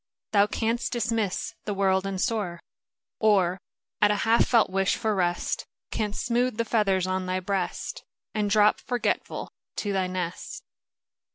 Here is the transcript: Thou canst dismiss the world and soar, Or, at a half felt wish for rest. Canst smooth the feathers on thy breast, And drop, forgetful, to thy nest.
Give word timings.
Thou 0.31 0.47
canst 0.47 0.91
dismiss 0.91 1.53
the 1.65 1.75
world 1.75 2.07
and 2.07 2.19
soar, 2.19 2.59
Or, 3.19 3.61
at 4.01 4.09
a 4.09 4.15
half 4.25 4.47
felt 4.47 4.71
wish 4.71 4.95
for 4.95 5.13
rest. 5.13 5.67
Canst 5.91 6.25
smooth 6.25 6.57
the 6.57 6.65
feathers 6.65 7.05
on 7.05 7.27
thy 7.27 7.39
breast, 7.39 8.03
And 8.33 8.49
drop, 8.49 8.79
forgetful, 8.79 9.51
to 9.75 9.93
thy 9.93 10.07
nest. 10.07 10.63